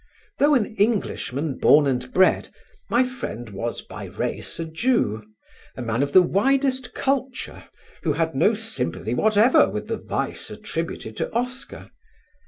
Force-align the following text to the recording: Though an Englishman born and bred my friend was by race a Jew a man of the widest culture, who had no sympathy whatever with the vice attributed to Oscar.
Though 0.39 0.55
an 0.55 0.75
Englishman 0.77 1.59
born 1.59 1.85
and 1.85 2.11
bred 2.11 2.49
my 2.89 3.03
friend 3.03 3.51
was 3.51 3.81
by 3.83 4.05
race 4.05 4.59
a 4.59 4.65
Jew 4.65 5.21
a 5.77 5.83
man 5.83 6.01
of 6.01 6.11
the 6.11 6.23
widest 6.23 6.95
culture, 6.95 7.65
who 8.01 8.13
had 8.13 8.33
no 8.33 8.55
sympathy 8.55 9.13
whatever 9.13 9.69
with 9.69 9.87
the 9.89 9.97
vice 9.97 10.49
attributed 10.49 11.15
to 11.17 11.31
Oscar. 11.33 11.91